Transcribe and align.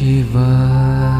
Shiva. 0.00 1.19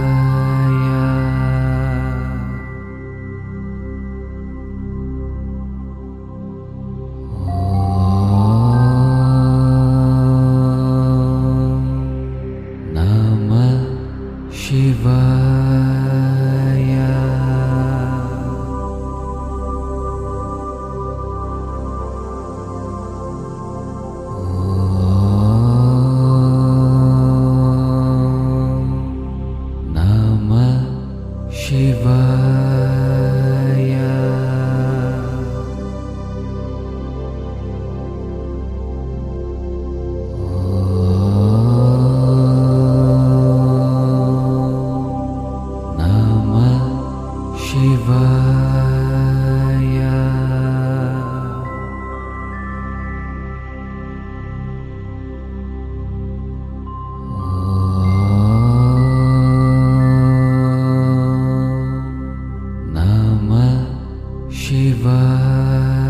Shiva. 64.71 66.00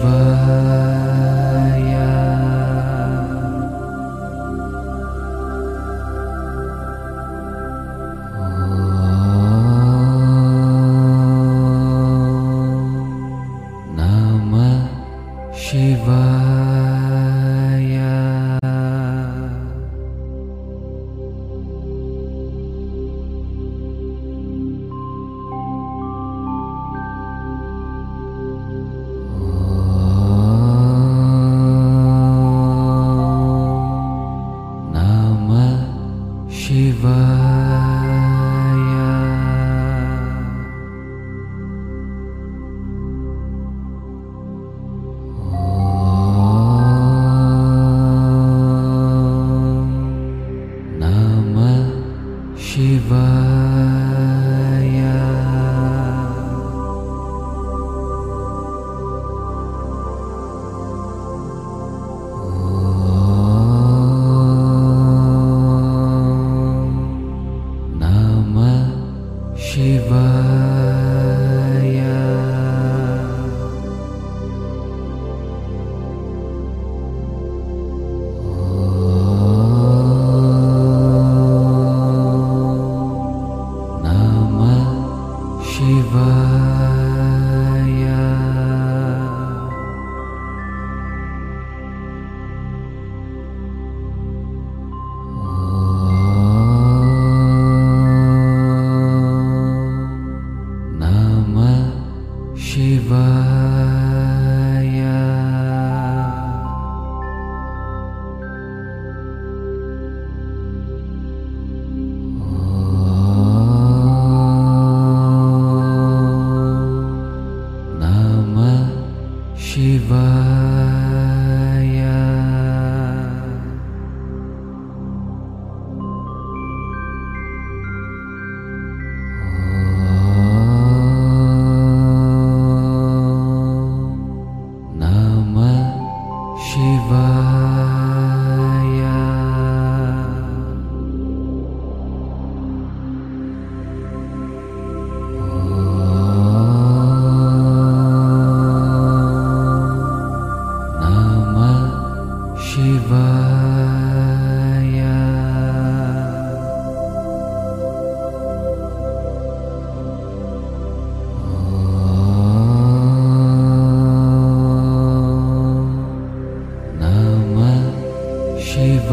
survive. 0.00 0.99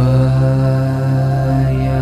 Shivaya. 0.08 1.98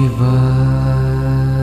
Shiva 0.00 1.59